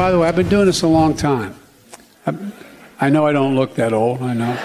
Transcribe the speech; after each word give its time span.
by 0.00 0.10
the 0.10 0.18
way, 0.18 0.28
I've 0.28 0.36
been 0.36 0.48
doing 0.48 0.64
this 0.64 0.80
a 0.80 0.88
long 0.88 1.14
time. 1.14 1.54
I, 2.26 2.32
I 3.02 3.10
know 3.10 3.26
I 3.26 3.32
don't 3.32 3.54
look 3.54 3.74
that 3.74 3.92
old. 3.92 4.22
I 4.22 4.32
know. 4.32 4.56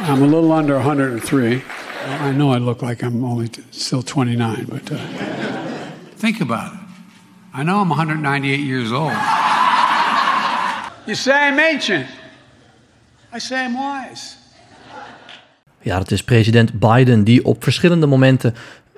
I'm 0.00 0.22
a 0.22 0.26
little 0.26 0.52
under 0.52 0.74
103. 0.74 1.62
I 2.04 2.32
know 2.32 2.52
I 2.52 2.58
look 2.58 2.82
like 2.82 3.02
I'm 3.02 3.24
only 3.24 3.48
t- 3.48 3.62
still 3.70 4.02
29, 4.02 4.66
but 4.68 4.92
uh, 4.92 4.98
think 6.18 6.42
about 6.42 6.74
it. 6.74 6.80
I 7.54 7.62
know 7.62 7.80
I'm 7.80 7.88
198 7.88 8.60
years 8.60 8.92
old. 8.92 9.16
You 11.06 11.14
say 11.14 11.32
I'm 11.32 11.58
ancient. 11.58 12.06
I 13.32 13.38
say 13.38 13.64
I'm 13.64 13.74
wise. 13.74 14.36
Ja, 15.80 15.98
dat 15.98 16.10
is 16.10 16.24
president 16.24 16.78
Biden 16.78 17.24
die 17.24 17.44
op 17.44 17.62
verschillende 17.62 18.06
momenten 18.06 18.54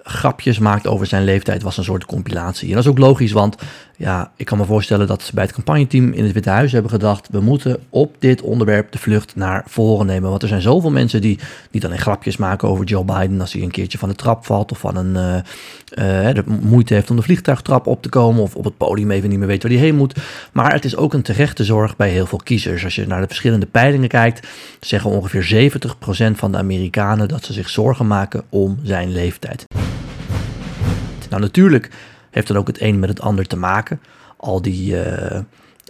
grapjes 0.08 0.58
maakt 0.58 0.86
over 0.86 1.06
zijn 1.06 1.24
leeftijd 1.24 1.62
was 1.62 1.76
een 1.76 1.84
soort 1.84 2.04
compilatie. 2.04 2.68
En 2.68 2.74
dat 2.74 2.84
is 2.84 2.90
ook 2.90 2.98
logisch, 2.98 3.32
want 3.32 3.56
ja, 3.98 4.30
ik 4.36 4.46
kan 4.46 4.58
me 4.58 4.64
voorstellen 4.64 5.06
dat 5.06 5.22
ze 5.22 5.34
bij 5.34 5.44
het 5.44 5.52
campagneteam 5.52 6.12
in 6.12 6.24
het 6.24 6.32
Witte 6.32 6.50
Huis 6.50 6.72
hebben 6.72 6.90
gedacht: 6.90 7.28
we 7.30 7.40
moeten 7.40 7.78
op 7.90 8.16
dit 8.18 8.42
onderwerp 8.42 8.92
de 8.92 8.98
vlucht 8.98 9.36
naar 9.36 9.62
voren 9.66 10.06
nemen. 10.06 10.30
Want 10.30 10.42
er 10.42 10.48
zijn 10.48 10.60
zoveel 10.60 10.90
mensen 10.90 11.20
die 11.20 11.38
niet 11.70 11.84
alleen 11.84 11.98
grapjes 11.98 12.36
maken 12.36 12.68
over 12.68 12.84
Joe 12.84 13.04
Biden 13.04 13.40
als 13.40 13.52
hij 13.52 13.62
een 13.62 13.70
keertje 13.70 13.98
van 13.98 14.08
de 14.08 14.14
trap 14.14 14.46
valt 14.46 14.70
of 14.70 14.78
van 14.78 14.96
een 14.96 15.14
uh, 15.14 16.28
uh, 16.28 16.34
de 16.34 16.42
moeite 16.60 16.94
heeft 16.94 17.10
om 17.10 17.16
de 17.16 17.22
vliegtuigtrap 17.22 17.86
op 17.86 18.02
te 18.02 18.08
komen 18.08 18.42
of 18.42 18.54
op 18.54 18.64
het 18.64 18.76
podium 18.76 19.10
even 19.10 19.28
niet 19.28 19.38
meer 19.38 19.48
weet 19.48 19.62
waar 19.62 19.72
hij 19.72 19.80
heen 19.80 19.96
moet. 19.96 20.14
Maar 20.52 20.72
het 20.72 20.84
is 20.84 20.96
ook 20.96 21.14
een 21.14 21.22
terechte 21.22 21.64
zorg 21.64 21.96
bij 21.96 22.10
heel 22.10 22.26
veel 22.26 22.40
kiezers. 22.44 22.84
Als 22.84 22.94
je 22.94 23.06
naar 23.06 23.20
de 23.20 23.26
verschillende 23.26 23.66
peilingen 23.66 24.08
kijkt, 24.08 24.46
zeggen 24.80 25.10
ongeveer 25.10 25.72
70% 26.32 26.36
van 26.36 26.52
de 26.52 26.58
Amerikanen 26.58 27.28
dat 27.28 27.44
ze 27.44 27.52
zich 27.52 27.68
zorgen 27.68 28.06
maken 28.06 28.42
om 28.48 28.78
zijn 28.82 29.12
leeftijd. 29.12 29.66
Nou, 31.30 31.42
natuurlijk 31.42 31.90
heeft 32.30 32.46
dat 32.46 32.56
ook 32.56 32.66
het 32.66 32.80
een 32.80 32.98
met 32.98 33.08
het 33.08 33.20
ander 33.20 33.46
te 33.46 33.56
maken. 33.56 34.00
Al 34.36 34.62
die 34.62 34.92
uh, 34.92 35.40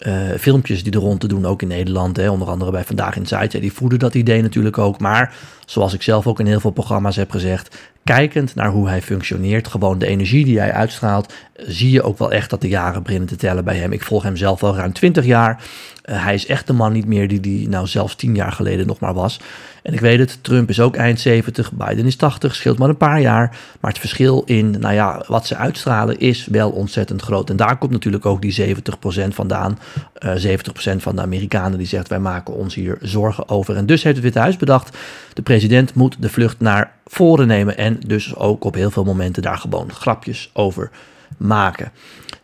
uh, 0.06 0.30
filmpjes 0.38 0.82
die 0.82 0.92
er 0.92 0.98
rond 0.98 1.20
te 1.20 1.28
doen, 1.28 1.46
ook 1.46 1.62
in 1.62 1.68
Nederland, 1.68 2.16
hè, 2.16 2.30
onder 2.30 2.48
andere 2.48 2.70
bij 2.70 2.84
Vandaag 2.84 3.16
in 3.16 3.26
Zuid, 3.26 3.60
die 3.60 3.72
voeden 3.72 3.98
dat 3.98 4.14
idee 4.14 4.42
natuurlijk 4.42 4.78
ook. 4.78 5.00
Maar 5.00 5.34
zoals 5.70 5.94
ik 5.94 6.02
zelf 6.02 6.26
ook 6.26 6.40
in 6.40 6.46
heel 6.46 6.60
veel 6.60 6.70
programma's 6.70 7.16
heb 7.16 7.30
gezegd, 7.30 7.76
kijkend 8.04 8.54
naar 8.54 8.70
hoe 8.70 8.88
hij 8.88 9.02
functioneert, 9.02 9.68
gewoon 9.68 9.98
de 9.98 10.06
energie 10.06 10.44
die 10.44 10.58
hij 10.58 10.72
uitstraalt, 10.72 11.32
zie 11.56 11.90
je 11.90 12.02
ook 12.02 12.18
wel 12.18 12.32
echt 12.32 12.50
dat 12.50 12.60
de 12.60 12.68
jaren 12.68 13.02
beginnen 13.02 13.28
te 13.28 13.36
tellen 13.36 13.64
bij 13.64 13.76
hem. 13.76 13.92
Ik 13.92 14.02
volg 14.02 14.22
hem 14.22 14.36
zelf 14.36 14.62
al 14.62 14.76
ruim 14.76 14.92
20 14.92 15.24
jaar. 15.24 15.62
Uh, 16.04 16.24
hij 16.24 16.34
is 16.34 16.46
echt 16.46 16.66
de 16.66 16.72
man 16.72 16.92
niet 16.92 17.06
meer 17.06 17.28
die 17.28 17.58
hij 17.58 17.68
nou 17.68 17.86
zelfs 17.86 18.14
10 18.14 18.34
jaar 18.34 18.52
geleden 18.52 18.86
nog 18.86 19.00
maar 19.00 19.14
was. 19.14 19.40
En 19.82 19.92
ik 19.92 20.00
weet 20.00 20.18
het, 20.18 20.38
Trump 20.42 20.68
is 20.68 20.80
ook 20.80 20.96
eind 20.96 21.20
70, 21.20 21.72
Biden 21.72 22.06
is 22.06 22.16
80, 22.16 22.54
scheelt 22.54 22.78
maar 22.78 22.88
een 22.88 22.96
paar 22.96 23.20
jaar. 23.20 23.56
Maar 23.80 23.90
het 23.90 24.00
verschil 24.00 24.42
in 24.46 24.70
nou 24.70 24.94
ja, 24.94 25.24
wat 25.26 25.46
ze 25.46 25.56
uitstralen 25.56 26.18
is 26.18 26.46
wel 26.46 26.70
ontzettend 26.70 27.22
groot. 27.22 27.50
En 27.50 27.56
daar 27.56 27.78
komt 27.78 27.92
natuurlijk 27.92 28.26
ook 28.26 28.42
die 28.42 28.76
70% 28.76 29.28
vandaan. 29.28 29.78
Uh, 30.24 30.56
70% 30.94 30.96
van 30.96 31.16
de 31.16 31.22
Amerikanen 31.22 31.78
die 31.78 31.86
zegt 31.86 32.08
wij 32.08 32.18
maken 32.18 32.54
ons 32.54 32.74
hier 32.74 32.98
zorgen 33.00 33.48
over. 33.48 33.76
En 33.76 33.86
dus 33.86 34.02
heeft 34.02 34.14
het 34.14 34.24
Witte 34.24 34.38
Huis 34.38 34.56
bedacht, 34.56 34.96
de 35.38 35.44
president 35.44 35.94
moet 35.94 36.16
de 36.20 36.28
vlucht 36.28 36.60
naar 36.60 36.92
voren 37.06 37.46
nemen. 37.46 37.76
En 37.76 37.98
dus 38.06 38.36
ook 38.36 38.64
op 38.64 38.74
heel 38.74 38.90
veel 38.90 39.04
momenten 39.04 39.42
daar 39.42 39.58
gewoon 39.58 39.92
grapjes 39.92 40.50
over 40.52 40.90
maken. 41.36 41.90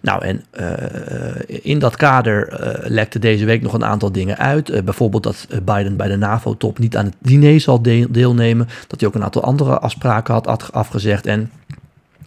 Nou, 0.00 0.25
en 0.25 0.45
uh, 0.61 1.62
in 1.62 1.78
dat 1.78 1.97
kader 1.97 2.61
uh, 2.61 2.91
lekte 2.91 3.19
deze 3.19 3.45
week 3.45 3.62
nog 3.62 3.72
een 3.72 3.84
aantal 3.84 4.12
dingen 4.12 4.39
uit. 4.39 4.70
Uh, 4.70 4.83
bijvoorbeeld 4.83 5.22
dat 5.22 5.47
Biden 5.65 5.97
bij 5.97 6.09
de 6.09 6.17
NAVO-top 6.17 6.78
niet 6.78 6.97
aan 6.97 7.05
het 7.05 7.15
diner 7.19 7.61
zal 7.61 7.83
de 7.83 8.06
deelnemen. 8.11 8.69
Dat 8.87 9.00
hij 9.00 9.09
ook 9.09 9.15
een 9.15 9.25
aantal 9.25 9.42
andere 9.42 9.78
afspraken 9.78 10.34
had 10.34 10.72
afgezegd. 10.72 11.26
En 11.26 11.50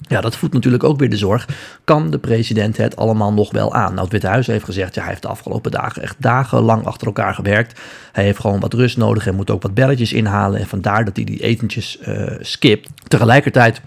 ja, 0.08 0.22
dat 0.22 0.36
voedt 0.36 0.54
natuurlijk 0.54 0.84
ook 0.84 1.00
weer 1.00 1.10
de 1.10 1.18
zorg. 1.18 1.48
Kan 1.84 2.10
de 2.10 2.18
president 2.18 2.78
het 2.78 2.96
allemaal 2.96 3.34
nog 3.34 3.52
wel 3.52 3.74
aan? 3.74 3.90
Nou, 3.90 4.02
het 4.02 4.12
Witte 4.12 4.28
Huis 4.28 4.48
heeft 4.48 4.66
gezegd, 4.66 4.96
ja, 4.96 5.02
hij 5.02 5.10
heeft 5.10 5.22
de 5.22 5.28
afgelopen 5.28 5.72
dagen 5.72 6.02
echt 6.02 6.16
dagenlang 6.18 6.86
achter 6.86 7.08
elkaar 7.08 7.34
gewerkt. 7.34 7.80
Hij 8.12 8.24
heeft 8.24 8.40
gewoon 8.40 8.60
wat 8.60 8.74
rust 8.74 8.98
nodig 8.98 9.28
en 9.28 9.36
moet 9.36 9.52
ook 9.52 9.62
wat 9.62 9.74
belletjes 9.74 10.14
inhalen. 10.14 10.60
En 10.60 10.68
vandaar 10.68 11.06
dat 11.06 11.16
hij 11.16 11.26
die 11.26 11.42
etentjes 11.42 12.00
skipt. 12.40 12.90
Tegelijkertijd 13.08 13.82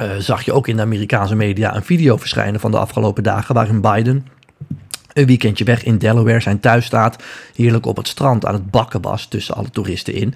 uh, 0.00 0.16
zag 0.18 0.42
je 0.42 0.52
ook 0.52 0.68
in 0.68 0.76
de 0.76 0.82
Amerikaanse 0.82 1.34
media 1.34 1.76
een 1.76 1.84
video 1.84 2.16
verschijnen 2.16 2.60
van 2.60 2.70
de 2.70 2.78
afgelopen 2.78 3.22
dagen 3.22 3.54
waarin 3.54 3.80
Biden 3.80 4.26
een 5.12 5.26
weekendje 5.26 5.64
weg 5.64 5.84
in 5.84 5.98
Delaware 5.98 6.40
zijn 6.40 6.60
thuis 6.60 6.84
staat, 6.84 7.22
heerlijk 7.54 7.86
op 7.86 7.96
het 7.96 8.08
strand 8.08 8.46
aan 8.46 8.54
het 8.54 8.70
bakken 8.70 9.00
was 9.00 9.26
tussen 9.26 9.54
alle 9.54 9.70
toeristen 9.70 10.14
in. 10.14 10.34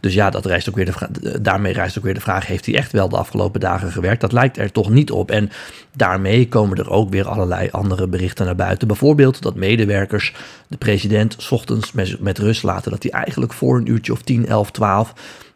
Dus 0.00 0.14
ja, 0.14 0.30
dat 0.30 0.46
rijst 0.46 0.68
ook 0.68 0.74
weer 0.76 0.84
de 0.84 1.42
daarmee 1.42 1.72
rijst 1.72 1.98
ook 1.98 2.04
weer 2.04 2.14
de 2.14 2.20
vraag: 2.20 2.46
heeft 2.46 2.66
hij 2.66 2.74
echt 2.74 2.92
wel 2.92 3.08
de 3.08 3.16
afgelopen 3.16 3.60
dagen 3.60 3.92
gewerkt? 3.92 4.20
Dat 4.20 4.32
lijkt 4.32 4.58
er 4.58 4.72
toch 4.72 4.90
niet 4.90 5.10
op. 5.10 5.30
En 5.30 5.50
daarmee 5.92 6.48
komen 6.48 6.78
er 6.78 6.90
ook 6.90 7.10
weer 7.10 7.28
allerlei 7.28 7.68
andere 7.70 8.08
berichten 8.08 8.44
naar 8.44 8.56
buiten. 8.56 8.88
Bijvoorbeeld 8.88 9.42
dat 9.42 9.54
medewerkers 9.54 10.34
de 10.68 10.76
president 10.76 11.34
s 11.38 11.50
ochtends 11.50 11.92
met, 12.18 12.38
rust 12.38 12.62
laten, 12.62 12.90
dat 12.90 13.02
hij 13.02 13.12
eigenlijk 13.12 13.52
voor 13.52 13.76
een 13.76 13.90
uurtje 13.90 14.12
of 14.12 14.22
10, 14.22 14.46
11, 14.46 14.70
12 14.70 15.12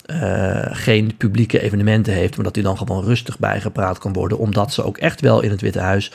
uh, 0.07 0.67
geen 0.71 1.17
publieke 1.17 1.61
evenementen 1.61 2.13
heeft, 2.13 2.37
maar 2.37 2.45
dat 2.45 2.55
hij 2.55 2.65
dan 2.65 2.77
gewoon 2.79 3.05
rustig 3.05 3.39
bijgepraat 3.39 3.99
kan 3.99 4.13
worden, 4.13 4.39
omdat 4.39 4.73
ze 4.73 4.85
ook 4.85 4.99
echt 4.99 5.21
wel 5.21 5.41
in 5.41 5.51
het 5.51 5.61
Witte 5.61 5.79
Huis 5.79 6.13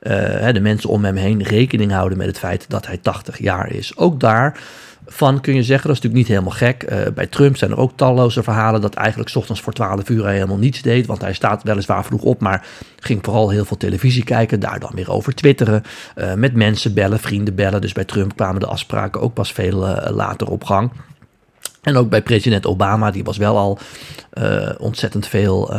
de 0.00 0.60
mensen 0.60 0.90
om 0.90 1.04
hem 1.04 1.16
heen 1.16 1.42
rekening 1.42 1.92
houden 1.92 2.18
met 2.18 2.26
het 2.26 2.38
feit 2.38 2.64
dat 2.68 2.86
hij 2.86 2.96
80 2.96 3.38
jaar 3.38 3.72
is. 3.72 3.96
Ook 3.96 4.20
daarvan 4.20 5.40
kun 5.40 5.54
je 5.54 5.62
zeggen, 5.62 5.88
dat 5.88 5.96
is 5.96 6.02
natuurlijk 6.02 6.14
niet 6.14 6.28
helemaal 6.28 6.50
gek. 6.58 6.84
Uh, 6.92 6.98
bij 7.14 7.26
Trump 7.26 7.56
zijn 7.56 7.70
er 7.70 7.78
ook 7.78 7.92
talloze 7.96 8.42
verhalen 8.42 8.80
dat 8.80 8.94
eigenlijk 8.94 9.34
ochtends 9.34 9.60
voor 9.60 9.72
12 9.72 10.08
uur 10.08 10.24
hij 10.24 10.34
helemaal 10.34 10.58
niets 10.58 10.82
deed, 10.82 11.06
want 11.06 11.20
hij 11.20 11.32
staat 11.32 11.62
weliswaar 11.62 12.04
vroeg 12.04 12.22
op, 12.22 12.40
maar 12.40 12.66
ging 12.96 13.24
vooral 13.24 13.50
heel 13.50 13.64
veel 13.64 13.76
televisie 13.76 14.24
kijken, 14.24 14.60
daar 14.60 14.80
dan 14.80 14.92
weer 14.94 15.10
over 15.10 15.34
twitteren, 15.34 15.82
met 16.36 16.54
mensen 16.54 16.94
bellen, 16.94 17.18
vrienden 17.18 17.54
bellen. 17.54 17.80
Dus 17.80 17.92
bij 17.92 18.04
Trump 18.04 18.36
kwamen 18.36 18.60
de 18.60 18.66
afspraken 18.66 19.20
ook 19.20 19.34
pas 19.34 19.52
veel 19.52 19.78
later 20.10 20.50
op 20.50 20.64
gang. 20.64 20.90
En 21.82 21.96
ook 21.96 22.08
bij 22.08 22.22
president 22.22 22.66
Obama, 22.66 23.10
die 23.10 23.24
was 23.24 23.36
wel 23.36 23.58
al 23.58 23.78
ontzettend 24.78 25.26
veel. 25.26 25.72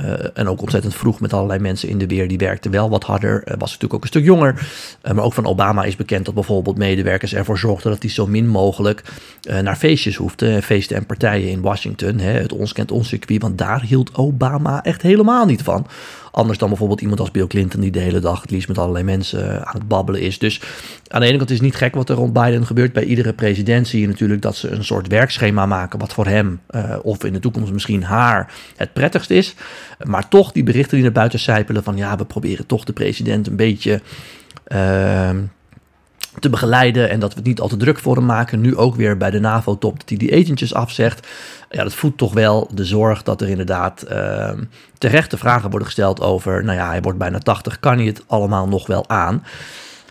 Uh, 0.00 0.12
en 0.34 0.48
ook 0.48 0.60
ontzettend 0.60 0.94
vroeg 0.94 1.20
met 1.20 1.32
allerlei 1.32 1.60
mensen 1.60 1.88
in 1.88 1.98
de 1.98 2.06
weer. 2.06 2.28
Die 2.28 2.38
werkte 2.38 2.68
wel 2.68 2.90
wat 2.90 3.04
harder. 3.04 3.42
was 3.44 3.58
natuurlijk 3.58 3.94
ook 3.94 4.02
een 4.02 4.08
stuk 4.08 4.24
jonger. 4.24 4.68
maar 5.14 5.24
ook 5.24 5.32
van 5.32 5.46
Obama 5.46 5.84
is 5.84 5.96
bekend 5.96 6.24
dat 6.24 6.34
bijvoorbeeld 6.34 6.78
medewerkers 6.78 7.34
ervoor 7.34 7.58
zorgden 7.58 7.90
dat 7.90 8.02
hij 8.02 8.10
zo 8.10 8.26
min 8.26 8.48
mogelijk 8.48 9.02
naar 9.62 9.76
feestjes 9.76 10.16
hoefde. 10.16 10.62
Feesten 10.62 10.96
en 10.96 11.06
partijen 11.06 11.48
in 11.48 11.60
Washington. 11.60 12.18
Hè, 12.18 12.30
het 12.30 12.52
ons 12.52 12.72
kent 12.72 12.90
ons 12.90 13.08
circuit. 13.08 13.42
Want 13.42 13.58
daar 13.58 13.82
hield 13.82 14.14
Obama 14.14 14.84
echt 14.84 15.02
helemaal 15.02 15.46
niet 15.46 15.62
van. 15.62 15.86
Anders 16.30 16.58
dan 16.58 16.68
bijvoorbeeld 16.68 17.00
iemand 17.00 17.20
als 17.20 17.30
Bill 17.30 17.46
Clinton, 17.46 17.80
die 17.80 17.90
de 17.90 17.98
hele 17.98 18.20
dag 18.20 18.40
het 18.40 18.50
liefst 18.50 18.68
met 18.68 18.78
allerlei 18.78 19.04
mensen 19.04 19.66
aan 19.66 19.74
het 19.74 19.88
babbelen 19.88 20.20
is. 20.20 20.38
Dus 20.38 20.60
aan 21.08 21.20
de 21.20 21.26
ene 21.26 21.36
kant 21.36 21.50
is 21.50 21.56
het 21.56 21.64
niet 21.64 21.76
gek 21.76 21.94
wat 21.94 22.08
er 22.08 22.16
rond 22.16 22.32
Biden 22.32 22.66
gebeurt. 22.66 22.92
Bij 22.92 23.04
iedere 23.04 23.32
president 23.32 23.88
zie 23.88 24.00
je 24.00 24.06
natuurlijk 24.06 24.42
dat 24.42 24.56
ze 24.56 24.68
een 24.68 24.84
soort 24.84 25.06
werkschema 25.06 25.66
maken. 25.66 25.98
wat 25.98 26.12
voor 26.12 26.26
hem 26.26 26.60
uh, 26.70 26.96
of 27.02 27.24
in 27.24 27.32
de 27.32 27.40
toekomst 27.40 27.72
misschien 27.72 28.02
haar 28.02 28.52
het 28.76 28.92
prettigst 28.92 29.30
is. 29.30 29.54
Maar 30.04 30.28
toch 30.28 30.52
die 30.52 30.62
berichten 30.62 30.94
die 30.94 31.02
naar 31.02 31.12
buiten 31.12 31.38
sijpelen 31.38 31.82
van 31.82 31.96
ja, 31.96 32.16
we 32.16 32.24
proberen 32.24 32.66
toch 32.66 32.84
de 32.84 32.92
president 32.92 33.46
een 33.46 33.56
beetje. 33.56 34.00
Uh, 34.68 35.30
te 36.38 36.50
begeleiden 36.50 37.10
en 37.10 37.20
dat 37.20 37.30
we 37.30 37.38
het 37.38 37.46
niet 37.46 37.60
al 37.60 37.68
te 37.68 37.76
druk 37.76 37.98
voor 37.98 38.16
hem 38.16 38.24
maken. 38.24 38.60
Nu 38.60 38.76
ook 38.76 38.94
weer 38.94 39.16
bij 39.16 39.30
de 39.30 39.40
NAVO-top 39.40 39.98
dat 39.98 40.08
hij 40.08 40.18
die 40.18 40.30
etentjes 40.30 40.74
afzegt. 40.74 41.26
Ja, 41.72 41.82
dat 41.82 41.94
voedt 41.94 42.18
toch 42.18 42.32
wel 42.32 42.68
de 42.74 42.84
zorg 42.84 43.22
dat 43.22 43.40
er 43.40 43.48
inderdaad 43.48 44.04
uh, 44.10 44.50
terechte 44.98 45.38
vragen 45.38 45.70
worden 45.70 45.86
gesteld 45.86 46.20
over... 46.20 46.64
nou 46.64 46.78
ja, 46.78 46.88
hij 46.88 47.02
wordt 47.02 47.18
bijna 47.18 47.38
80, 47.38 47.80
kan 47.80 47.96
hij 47.96 48.06
het 48.06 48.22
allemaal 48.26 48.68
nog 48.68 48.86
wel 48.86 49.08
aan? 49.08 49.44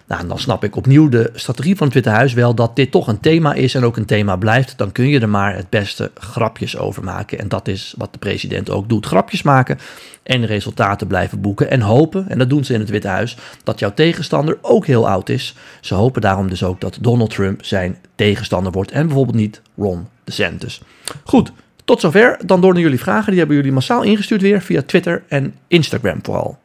Nou, 0.10 0.28
dan 0.28 0.40
snap 0.40 0.64
ik 0.64 0.76
opnieuw 0.76 1.10
de 1.10 1.30
strategie 1.34 1.76
van 1.76 1.86
het 1.86 1.96
Witte 1.96 2.10
Huis 2.10 2.34
wel 2.34 2.54
dat 2.54 2.76
dit 2.76 2.92
toch 2.92 3.08
een 3.08 3.20
thema 3.20 3.54
is 3.54 3.76
en 3.76 3.84
ook 3.84 3.98
een 3.98 4.06
thema 4.06 4.36
blijft. 4.36 4.78
Dan 4.78 4.92
kun 4.92 5.08
je 5.08 5.20
er 5.20 5.30
maar 5.30 5.56
het 5.56 5.70
beste 5.70 6.12
grapjes 6.14 6.78
over 6.78 7.04
maken. 7.04 7.40
En 7.40 7.48
dat 7.48 7.68
is 7.68 7.94
wat 7.98 8.14
de 8.14 8.20
president 8.20 8.70
ook 8.70 8.90
doet: 8.90 9.06
grapjes 9.06 9.42
maken 9.42 9.80
en 10.24 10.46
resultaten 10.46 11.08
blijven 11.08 11.42
boeken. 11.42 11.70
En 11.70 11.82
hopen, 11.82 12.30
en 12.30 12.38
dat 12.38 12.50
doen 12.50 12.64
ze 12.64 12.74
in 12.74 12.80
het 12.80 12.90
Witte 12.90 13.08
Huis, 13.08 13.38
dat 13.64 13.80
jouw 13.80 13.94
tegenstander 13.94 14.58
ook 14.62 14.86
heel 14.86 15.10
oud 15.10 15.30
is. 15.30 15.56
Ze 15.82 15.94
hopen 15.94 16.22
daarom 16.22 16.50
dus 16.50 16.64
ook 16.64 16.82
dat 16.82 16.98
Donald 17.02 17.30
Trump 17.30 17.66
zijn 17.66 17.98
tegenstander 18.16 18.72
wordt 18.72 18.92
en 18.92 19.06
bijvoorbeeld 19.06 19.38
niet 19.38 19.62
Ron 19.78 20.08
DeSantis. 20.24 20.82
Goed. 21.24 21.52
Tot 21.86 22.02
zover. 22.02 22.40
Dan 22.46 22.62
door 22.62 22.74
naar 22.74 22.82
jullie 22.82 23.00
vragen. 23.00 23.30
Die 23.30 23.40
hebben 23.40 23.58
jullie 23.58 23.72
massaal 23.72 24.04
ingestuurd 24.04 24.42
weer 24.42 24.62
via 24.62 24.82
Twitter 24.82 25.24
en 25.28 25.56
Instagram 25.68 26.20
vooral. 26.22 26.59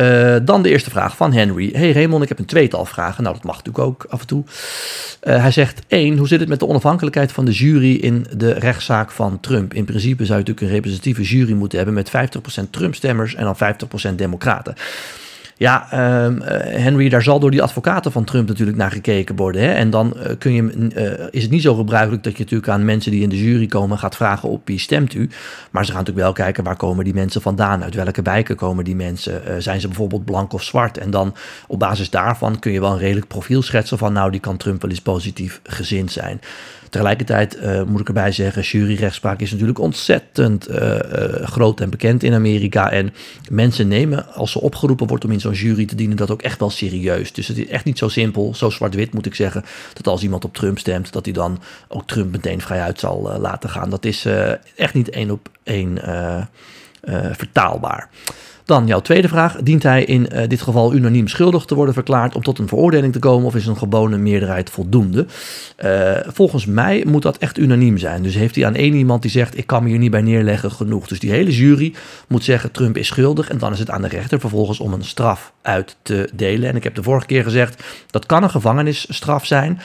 Uh, 0.00 0.36
dan 0.42 0.62
de 0.62 0.68
eerste 0.68 0.90
vraag 0.90 1.16
van 1.16 1.32
Henry. 1.32 1.70
Hey 1.72 1.92
Raymond, 1.92 2.22
ik 2.22 2.28
heb 2.28 2.38
een 2.38 2.44
tweetal 2.44 2.84
vragen. 2.84 3.22
Nou, 3.22 3.34
dat 3.34 3.44
mag 3.44 3.56
natuurlijk 3.56 3.84
ook 3.84 4.06
af 4.08 4.20
en 4.20 4.26
toe. 4.26 4.44
Uh, 4.44 5.40
hij 5.40 5.50
zegt: 5.50 5.82
1. 5.88 6.16
Hoe 6.16 6.28
zit 6.28 6.40
het 6.40 6.48
met 6.48 6.58
de 6.58 6.66
onafhankelijkheid 6.66 7.32
van 7.32 7.44
de 7.44 7.50
jury 7.50 7.94
in 7.94 8.26
de 8.36 8.52
rechtszaak 8.52 9.10
van 9.10 9.40
Trump? 9.40 9.74
In 9.74 9.84
principe 9.84 10.24
zou 10.24 10.38
je 10.38 10.44
natuurlijk 10.44 10.66
een 10.66 10.72
representatieve 10.74 11.22
jury 11.22 11.52
moeten 11.52 11.78
hebben 11.78 11.94
met 11.94 12.10
50% 12.64 12.70
Trump-stemmers 12.70 13.34
en 13.34 13.44
dan 13.44 13.56
50% 14.12 14.14
Democraten. 14.14 14.74
Ja, 15.60 15.90
ehm, 15.90 16.40
eh, 16.40 16.82
Henry, 16.82 17.08
daar 17.08 17.22
zal 17.22 17.40
door 17.40 17.50
die 17.50 17.62
advocaten 17.62 18.12
van 18.12 18.24
Trump 18.24 18.48
natuurlijk 18.48 18.76
naar 18.76 18.90
gekeken 18.90 19.36
worden. 19.36 19.62
Hè? 19.62 19.72
En 19.72 19.90
dan 19.90 20.16
eh, 20.16 20.36
kun 20.38 20.52
je, 20.52 20.88
eh, 20.94 21.26
is 21.30 21.42
het 21.42 21.50
niet 21.50 21.62
zo 21.62 21.74
gebruikelijk 21.74 22.22
dat 22.22 22.32
je 22.32 22.38
natuurlijk 22.42 22.70
aan 22.70 22.84
mensen 22.84 23.10
die 23.10 23.22
in 23.22 23.28
de 23.28 23.44
jury 23.44 23.66
komen 23.66 23.98
gaat 23.98 24.16
vragen 24.16 24.48
op 24.48 24.66
wie 24.66 24.78
stemt 24.78 25.14
u. 25.14 25.28
Maar 25.70 25.84
ze 25.84 25.90
gaan 25.90 26.00
natuurlijk 26.00 26.26
wel 26.26 26.44
kijken 26.44 26.64
waar 26.64 26.76
komen 26.76 27.04
die 27.04 27.14
mensen 27.14 27.40
vandaan, 27.40 27.82
uit 27.82 27.94
welke 27.94 28.22
wijken 28.22 28.56
komen 28.56 28.84
die 28.84 28.96
mensen. 28.96 29.62
zijn 29.62 29.80
ze 29.80 29.86
bijvoorbeeld 29.86 30.24
blank 30.24 30.52
of 30.52 30.62
zwart? 30.62 30.98
En 30.98 31.10
dan 31.10 31.34
op 31.66 31.78
basis 31.78 32.10
daarvan 32.10 32.58
kun 32.58 32.72
je 32.72 32.80
wel 32.80 32.92
een 32.92 32.98
redelijk 32.98 33.28
profiel 33.28 33.62
schetsen 33.62 33.98
van 33.98 34.12
nou, 34.12 34.30
die 34.30 34.40
kan 34.40 34.56
Trump 34.56 34.82
wel 34.82 34.90
eens 34.90 35.02
positief 35.02 35.60
gezind 35.62 36.12
zijn. 36.12 36.40
Tegelijkertijd 36.90 37.56
uh, 37.56 37.82
moet 37.82 38.00
ik 38.00 38.06
erbij 38.06 38.32
zeggen, 38.32 38.62
juryrechtspraak 38.62 39.40
is 39.40 39.50
natuurlijk 39.50 39.78
ontzettend 39.78 40.70
uh, 40.70 40.76
uh, 40.76 40.98
groot 41.46 41.80
en 41.80 41.90
bekend 41.90 42.22
in 42.22 42.34
Amerika. 42.34 42.90
En 42.90 43.14
mensen 43.50 43.88
nemen, 43.88 44.34
als 44.34 44.50
ze 44.50 44.60
opgeroepen 44.60 45.06
wordt 45.06 45.24
om 45.24 45.30
in 45.30 45.40
zo'n 45.40 45.52
jury 45.52 45.86
te 45.86 45.94
dienen, 45.94 46.16
dat 46.16 46.30
ook 46.30 46.42
echt 46.42 46.58
wel 46.58 46.70
serieus. 46.70 47.32
Dus 47.32 47.48
het 47.48 47.58
is 47.58 47.66
echt 47.66 47.84
niet 47.84 47.98
zo 47.98 48.08
simpel, 48.08 48.54
zo 48.54 48.70
zwart-wit 48.70 49.14
moet 49.14 49.26
ik 49.26 49.34
zeggen, 49.34 49.64
dat 49.92 50.06
als 50.06 50.22
iemand 50.22 50.44
op 50.44 50.54
Trump 50.54 50.78
stemt, 50.78 51.12
dat 51.12 51.24
hij 51.24 51.34
dan 51.34 51.62
ook 51.88 52.06
Trump 52.06 52.32
meteen 52.32 52.60
vrijuit 52.60 53.00
zal 53.00 53.38
laten 53.40 53.70
gaan. 53.70 53.90
Dat 53.90 54.04
is 54.04 54.26
echt 54.76 54.94
niet 54.94 55.10
één 55.10 55.30
op 55.30 55.48
één 55.62 55.98
vertaalbaar. 57.32 58.08
Dan 58.70 58.86
jouw 58.86 59.00
tweede 59.00 59.28
vraag. 59.28 59.56
Dient 59.62 59.82
hij 59.82 60.04
in 60.04 60.28
uh, 60.32 60.48
dit 60.48 60.62
geval 60.62 60.94
unaniem 60.94 61.28
schuldig 61.28 61.64
te 61.64 61.74
worden 61.74 61.94
verklaard 61.94 62.34
om 62.34 62.42
tot 62.42 62.58
een 62.58 62.68
veroordeling 62.68 63.12
te 63.12 63.18
komen 63.18 63.46
of 63.46 63.54
is 63.54 63.66
een 63.66 63.76
gewone 63.76 64.18
meerderheid 64.18 64.70
voldoende? 64.70 65.26
Uh, 65.84 66.12
volgens 66.26 66.66
mij 66.66 67.04
moet 67.06 67.22
dat 67.22 67.38
echt 67.38 67.58
unaniem 67.58 67.98
zijn. 67.98 68.22
Dus 68.22 68.34
heeft 68.34 68.54
hij 68.54 68.66
aan 68.66 68.74
één 68.74 68.94
iemand 68.94 69.22
die 69.22 69.30
zegt 69.30 69.58
ik 69.58 69.66
kan 69.66 69.82
me 69.82 69.88
hier 69.88 69.98
niet 69.98 70.10
bij 70.10 70.22
neerleggen 70.22 70.70
genoeg. 70.70 71.06
Dus 71.06 71.20
die 71.20 71.30
hele 71.30 71.50
jury 71.50 71.94
moet 72.28 72.44
zeggen 72.44 72.70
Trump 72.70 72.96
is 72.96 73.06
schuldig 73.06 73.48
en 73.48 73.58
dan 73.58 73.72
is 73.72 73.78
het 73.78 73.90
aan 73.90 74.02
de 74.02 74.08
rechter 74.08 74.40
vervolgens 74.40 74.80
om 74.80 74.92
een 74.92 75.04
straf 75.04 75.52
uit 75.62 75.96
te 76.02 76.28
delen. 76.32 76.68
En 76.68 76.76
ik 76.76 76.84
heb 76.84 76.94
de 76.94 77.02
vorige 77.02 77.26
keer 77.26 77.42
gezegd 77.42 77.82
dat 78.10 78.26
kan 78.26 78.42
een 78.42 78.50
gevangenisstraf 78.50 79.46
zijn. 79.46 79.80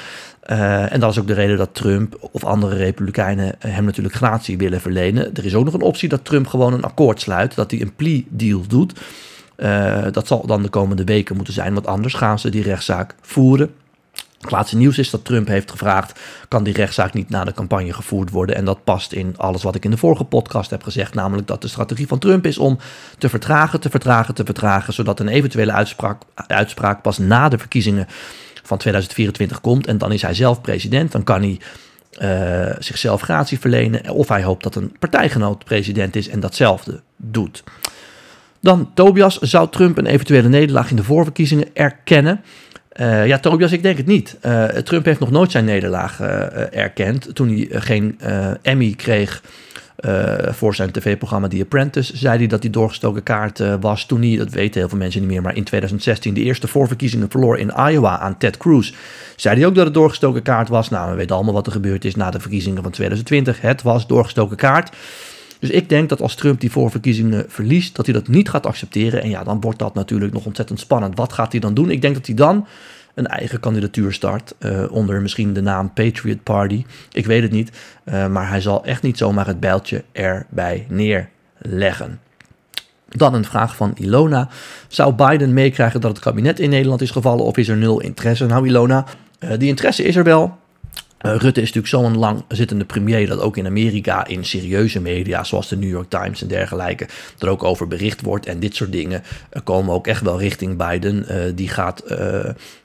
Uh, 0.51 0.93
en 0.93 0.99
dat 0.99 1.11
is 1.11 1.19
ook 1.19 1.27
de 1.27 1.33
reden 1.33 1.57
dat 1.57 1.73
Trump 1.73 2.17
of 2.31 2.43
andere 2.43 2.75
republikeinen 2.75 3.55
hem 3.59 3.85
natuurlijk 3.85 4.15
gratie 4.15 4.57
willen 4.57 4.81
verlenen. 4.81 5.33
Er 5.33 5.45
is 5.45 5.55
ook 5.55 5.65
nog 5.65 5.73
een 5.73 5.81
optie 5.81 6.09
dat 6.09 6.25
Trump 6.25 6.47
gewoon 6.47 6.73
een 6.73 6.83
akkoord 6.83 7.21
sluit, 7.21 7.55
dat 7.55 7.71
hij 7.71 7.81
een 7.81 7.95
plea 7.95 8.21
deal 8.29 8.61
doet. 8.67 8.99
Uh, 9.57 10.05
dat 10.11 10.27
zal 10.27 10.47
dan 10.47 10.61
de 10.61 10.69
komende 10.69 11.03
weken 11.03 11.35
moeten 11.35 11.53
zijn, 11.53 11.73
want 11.73 11.87
anders 11.87 12.13
gaan 12.13 12.39
ze 12.39 12.49
die 12.49 12.63
rechtszaak 12.63 13.15
voeren. 13.21 13.73
Het 14.41 14.51
laatste 14.51 14.77
nieuws 14.77 14.97
is 14.97 15.09
dat 15.09 15.25
Trump 15.25 15.47
heeft 15.47 15.71
gevraagd: 15.71 16.19
kan 16.47 16.63
die 16.63 16.73
rechtszaak 16.73 17.13
niet 17.13 17.29
na 17.29 17.43
de 17.43 17.53
campagne 17.53 17.93
gevoerd 17.93 18.29
worden? 18.29 18.55
En 18.55 18.65
dat 18.65 18.83
past 18.83 19.11
in 19.11 19.33
alles 19.37 19.63
wat 19.63 19.75
ik 19.75 19.85
in 19.85 19.91
de 19.91 19.97
vorige 19.97 20.23
podcast 20.23 20.69
heb 20.69 20.83
gezegd, 20.83 21.13
namelijk 21.13 21.47
dat 21.47 21.61
de 21.61 21.67
strategie 21.67 22.07
van 22.07 22.19
Trump 22.19 22.45
is 22.45 22.57
om 22.57 22.77
te 23.17 23.29
vertragen, 23.29 23.79
te 23.79 23.89
vertragen, 23.89 24.33
te 24.33 24.45
vertragen, 24.45 24.93
zodat 24.93 25.19
een 25.19 25.27
eventuele 25.27 25.71
uitspraak, 25.71 26.21
uitspraak 26.35 27.01
pas 27.01 27.17
na 27.17 27.49
de 27.49 27.57
verkiezingen 27.57 28.07
van 28.67 28.77
2024 28.77 29.61
komt 29.61 29.87
en 29.87 29.97
dan 29.97 30.11
is 30.11 30.21
hij 30.21 30.33
zelf 30.33 30.61
president, 30.61 31.11
dan 31.11 31.23
kan 31.23 31.41
hij 31.41 31.59
uh, 32.21 32.75
zichzelf 32.79 33.21
gratie 33.21 33.59
verlenen 33.59 34.09
of 34.09 34.27
hij 34.27 34.43
hoopt 34.43 34.63
dat 34.63 34.75
een 34.75 34.95
partijgenoot 34.99 35.63
president 35.63 36.15
is 36.15 36.29
en 36.29 36.39
datzelfde 36.39 37.01
doet. 37.17 37.63
Dan 38.59 38.91
Tobias, 38.93 39.37
zou 39.39 39.69
Trump 39.69 39.97
een 39.97 40.05
eventuele 40.05 40.47
nederlaag 40.47 40.89
in 40.89 40.95
de 40.95 41.03
voorverkiezingen 41.03 41.67
erkennen? 41.73 42.41
Uh, 42.99 43.27
ja, 43.27 43.39
Tobias, 43.39 43.71
ik 43.71 43.83
denk 43.83 43.97
het 43.97 44.05
niet. 44.05 44.37
Uh, 44.45 44.65
Trump 44.65 45.05
heeft 45.05 45.19
nog 45.19 45.31
nooit 45.31 45.51
zijn 45.51 45.65
nederlaag 45.65 46.19
erkend. 46.71 47.35
Toen 47.35 47.47
hij 47.47 47.81
geen 47.81 48.19
Emmy 48.61 48.93
kreeg 48.97 49.41
voor 50.53 50.75
zijn 50.75 50.91
tv-programma 50.91 51.47
The 51.47 51.61
Apprentice 51.61 52.17
zei 52.17 52.37
hij 52.37 52.47
dat 52.47 52.61
hij 52.61 52.71
doorgestoken 52.71 53.23
kaart 53.23 53.59
uh, 53.59 53.73
was 53.79 54.05
toen 54.05 54.21
hij, 54.21 54.37
dat 54.37 54.49
weten 54.49 54.79
heel 54.79 54.89
veel 54.89 54.97
mensen 54.97 55.21
niet 55.21 55.29
meer, 55.29 55.41
maar 55.41 55.55
in 55.55 55.63
2016 55.63 56.33
de 56.33 56.41
eerste 56.41 56.67
voorverkiezingen 56.67 57.29
verloor 57.29 57.57
in 57.57 57.73
Iowa 57.89 58.19
aan 58.19 58.37
Ted 58.37 58.57
Cruz. 58.57 58.93
Zei 59.35 59.57
hij 59.57 59.65
ook 59.65 59.75
dat 59.75 59.85
het 59.85 59.93
doorgestoken 59.93 60.41
kaart 60.41 60.69
was? 60.69 60.89
Nou, 60.89 61.09
we 61.09 61.15
weten 61.15 61.35
allemaal 61.35 61.53
wat 61.53 61.65
er 61.65 61.71
gebeurd 61.71 62.05
is 62.05 62.15
na 62.15 62.31
de 62.31 62.39
verkiezingen 62.39 62.83
van 62.83 62.91
2020. 62.91 63.61
Het 63.61 63.81
was 63.81 64.07
doorgestoken 64.07 64.57
kaart. 64.57 64.95
Dus 65.59 65.69
ik 65.69 65.89
denk 65.89 66.09
dat 66.09 66.21
als 66.21 66.35
Trump 66.35 66.59
die 66.59 66.71
voorverkiezingen 66.71 67.45
verliest, 67.47 67.95
dat 67.95 68.05
hij 68.05 68.13
dat 68.15 68.27
niet 68.27 68.49
gaat 68.49 68.65
accepteren. 68.65 69.21
En 69.21 69.29
ja, 69.29 69.43
dan 69.43 69.61
wordt 69.61 69.79
dat 69.79 69.93
natuurlijk 69.93 70.33
nog 70.33 70.45
ontzettend 70.45 70.79
spannend. 70.79 71.17
Wat 71.17 71.33
gaat 71.33 71.51
hij 71.51 71.61
dan 71.61 71.73
doen? 71.73 71.89
Ik 71.89 72.01
denk 72.01 72.15
dat 72.15 72.25
hij 72.25 72.35
dan 72.35 72.67
een 73.15 73.27
eigen 73.27 73.59
kandidatuur 73.59 74.13
start. 74.13 74.55
Uh, 74.59 74.91
onder 74.91 75.21
misschien 75.21 75.53
de 75.53 75.61
naam 75.61 75.93
Patriot 75.93 76.43
Party. 76.43 76.85
Ik 77.11 77.25
weet 77.25 77.41
het 77.41 77.51
niet. 77.51 77.71
Uh, 78.05 78.27
maar 78.27 78.49
hij 78.49 78.61
zal 78.61 78.85
echt 78.85 79.01
niet 79.01 79.17
zomaar 79.17 79.47
het 79.47 79.59
bijltje 79.59 80.03
erbij 80.11 80.87
neerleggen. 80.89 82.19
Dan 83.09 83.33
een 83.33 83.45
vraag 83.45 83.75
van 83.75 83.93
Ilona. 83.97 84.49
Zou 84.87 85.13
Biden 85.13 85.53
meekrijgen 85.53 86.01
dat 86.01 86.11
het 86.11 86.19
kabinet 86.19 86.59
in 86.59 86.69
Nederland 86.69 87.01
is 87.01 87.11
gevallen 87.11 87.45
of 87.45 87.57
is 87.57 87.67
er 87.67 87.77
nul 87.77 88.01
interesse? 88.01 88.45
Nou 88.45 88.67
Ilona, 88.67 89.05
uh, 89.39 89.49
die 89.57 89.69
interesse 89.69 90.03
is 90.03 90.15
er 90.15 90.23
wel. 90.23 90.57
Uh, 91.25 91.35
Rutte 91.35 91.61
is 91.61 91.73
natuurlijk 91.73 91.87
zo'n 91.87 92.17
lang 92.17 92.43
zittende 92.47 92.85
premier 92.85 93.27
dat 93.27 93.39
ook 93.39 93.57
in 93.57 93.65
Amerika 93.65 94.27
in 94.27 94.45
serieuze 94.45 95.01
media, 95.01 95.43
zoals 95.43 95.67
de 95.67 95.77
New 95.77 95.89
York 95.89 96.09
Times 96.09 96.41
en 96.41 96.47
dergelijke, 96.47 97.07
er 97.39 97.49
ook 97.49 97.63
over 97.63 97.87
bericht 97.87 98.21
wordt. 98.21 98.45
En 98.45 98.59
dit 98.59 98.75
soort 98.75 98.91
dingen 98.91 99.23
uh, 99.53 99.61
komen 99.63 99.93
ook 99.93 100.07
echt 100.07 100.21
wel 100.21 100.39
richting 100.39 100.77
Biden. 100.77 101.25
Uh, 101.29 101.37
die 101.55 101.69
gaat, 101.69 102.03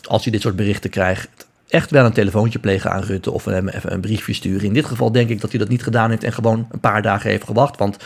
als 0.02 0.22
hij 0.22 0.32
dit 0.32 0.40
soort 0.40 0.56
berichten 0.56 0.90
krijgt, 0.90 1.28
echt 1.68 1.90
wel 1.90 2.04
een 2.04 2.12
telefoontje 2.12 2.58
plegen 2.58 2.90
aan 2.90 3.02
Rutte 3.02 3.30
of 3.30 3.44
hem 3.44 3.68
even 3.68 3.92
een 3.92 4.00
briefje 4.00 4.32
sturen. 4.32 4.66
In 4.66 4.74
dit 4.74 4.84
geval 4.84 5.12
denk 5.12 5.28
ik 5.28 5.40
dat 5.40 5.50
hij 5.50 5.58
dat 5.58 5.68
niet 5.68 5.82
gedaan 5.82 6.10
heeft 6.10 6.24
en 6.24 6.32
gewoon 6.32 6.68
een 6.70 6.80
paar 6.80 7.02
dagen 7.02 7.30
heeft 7.30 7.44
gewacht. 7.44 7.78
Want 7.78 7.96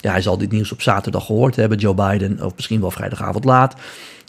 ja, 0.00 0.10
hij 0.10 0.22
zal 0.22 0.38
dit 0.38 0.50
nieuws 0.50 0.72
op 0.72 0.82
zaterdag 0.82 1.26
gehoord 1.26 1.56
hebben, 1.56 1.78
Joe 1.78 1.94
Biden, 1.94 2.44
of 2.44 2.52
misschien 2.56 2.80
wel 2.80 2.90
vrijdagavond 2.90 3.44
laat. 3.44 3.74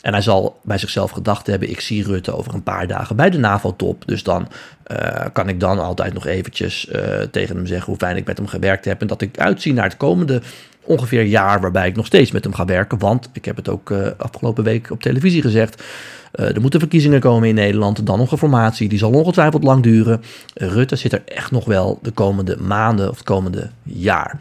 En 0.01 0.13
hij 0.13 0.21
zal 0.21 0.59
bij 0.63 0.77
zichzelf 0.77 1.11
gedacht 1.11 1.47
hebben: 1.47 1.69
ik 1.69 1.79
zie 1.79 2.03
Rutte 2.03 2.35
over 2.35 2.53
een 2.53 2.63
paar 2.63 2.87
dagen 2.87 3.15
bij 3.15 3.29
de 3.29 3.37
NAVO-top. 3.37 4.03
Dus 4.07 4.23
dan 4.23 4.47
uh, 4.91 5.25
kan 5.33 5.49
ik 5.49 5.59
dan 5.59 5.79
altijd 5.79 6.13
nog 6.13 6.25
eventjes 6.25 6.87
uh, 6.87 7.21
tegen 7.31 7.55
hem 7.55 7.65
zeggen 7.65 7.85
hoe 7.85 7.97
fijn 7.97 8.17
ik 8.17 8.25
met 8.25 8.37
hem 8.37 8.47
gewerkt 8.47 8.85
heb. 8.85 9.01
En 9.01 9.07
dat 9.07 9.21
ik 9.21 9.39
uitzie 9.39 9.73
naar 9.73 9.83
het 9.83 9.97
komende 9.97 10.41
ongeveer 10.83 11.23
jaar 11.23 11.61
waarbij 11.61 11.87
ik 11.87 11.95
nog 11.95 12.05
steeds 12.05 12.31
met 12.31 12.43
hem 12.43 12.53
ga 12.53 12.65
werken. 12.65 12.97
Want 12.97 13.29
ik 13.33 13.45
heb 13.45 13.55
het 13.55 13.69
ook 13.69 13.89
uh, 13.89 14.07
afgelopen 14.17 14.63
week 14.63 14.91
op 14.91 15.01
televisie 15.01 15.41
gezegd. 15.41 15.83
er 16.31 16.61
moeten 16.61 16.79
verkiezingen 16.79 17.19
komen 17.19 17.49
in 17.49 17.55
Nederland. 17.55 18.05
Dan 18.05 18.17
nog 18.17 18.31
een 18.31 18.37
formatie. 18.37 18.89
Die 18.89 18.97
zal 18.97 19.11
ongetwijfeld 19.11 19.63
lang 19.63 19.83
duren. 19.83 20.21
Rutte 20.53 20.95
zit 20.95 21.13
er 21.13 21.21
echt 21.25 21.51
nog 21.51 21.65
wel 21.65 21.99
de 22.01 22.11
komende 22.11 22.57
maanden 22.57 23.09
of 23.09 23.17
het 23.17 23.25
komende 23.25 23.69
jaar. 23.83 24.39